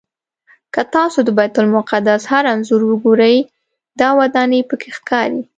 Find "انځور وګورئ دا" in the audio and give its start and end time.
2.53-4.09